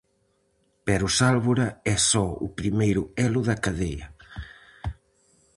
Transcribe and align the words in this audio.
Pero 0.85 1.13
Sálvora 1.17 1.67
é 1.93 1.95
só 2.11 2.25
o 2.45 2.47
primeiro 2.59 3.03
elo 3.25 3.41
da 3.49 3.55
cadea. 3.63 4.07